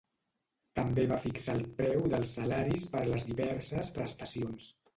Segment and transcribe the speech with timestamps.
[0.79, 4.75] També va fixar el preu dels salaris per les diverses prestacions.